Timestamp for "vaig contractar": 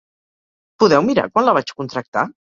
1.59-2.27